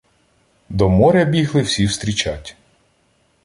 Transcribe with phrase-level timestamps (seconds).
[0.69, 2.55] До моря бігли всі встрічать.